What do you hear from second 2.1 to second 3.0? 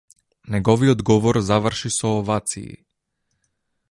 овации.